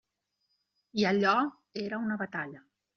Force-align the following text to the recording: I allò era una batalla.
I 0.95 1.05
allò 1.05 1.37
era 1.71 1.95
una 1.97 2.15
batalla. 2.15 2.65